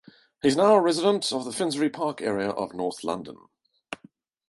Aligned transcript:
He 0.41 0.47
is 0.47 0.55
now 0.55 0.73
a 0.73 0.81
resident 0.81 1.31
of 1.31 1.45
the 1.45 1.53
Finsbury 1.53 1.91
Park 1.91 2.23
area 2.23 2.49
of 2.49 2.73
North 2.73 3.03
London. 3.03 3.37